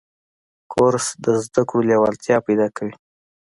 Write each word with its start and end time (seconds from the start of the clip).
کورس 0.71 1.05
د 1.23 1.25
زده 1.43 1.61
کړو 1.69 1.87
لیوالتیا 1.89 2.37
پیدا 2.47 2.67
کوي. 2.75 2.93